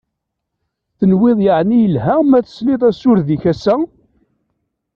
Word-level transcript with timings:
Tenwiḍ 0.97 1.39
yeεni 1.47 1.77
yelha 1.81 2.15
ma 2.23 2.39
telsiḍ 2.45 2.81
asured-ik 2.89 3.43
assa? 3.51 3.75